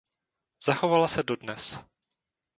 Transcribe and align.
Zachovala 0.59 1.07
se 1.07 1.23
dodnes. 1.23 1.79